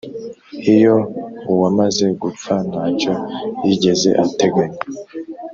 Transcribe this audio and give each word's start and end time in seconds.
Iyo 0.73 0.95
uwamaze 1.51 2.05
gupfa 2.21 2.53
ntacyo 2.69 3.13
yigeze 3.65 4.09
ateganya 4.25 4.79